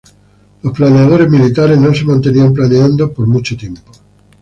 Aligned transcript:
Los 0.63 0.73
planeadores 0.73 1.29
militares 1.29 1.77
no 1.77 1.93
se 1.93 2.05
mantenían 2.05 2.55
planeando 2.55 3.13
por 3.13 3.27
mucho 3.27 3.55
tiempo. 3.55 3.91